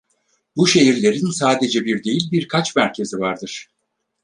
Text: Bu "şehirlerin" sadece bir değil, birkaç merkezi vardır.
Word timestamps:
Bu 0.55 0.67
"şehirlerin" 0.67 1.31
sadece 1.31 1.85
bir 1.85 2.03
değil, 2.03 2.31
birkaç 2.31 2.75
merkezi 2.75 3.19
vardır. 3.19 3.67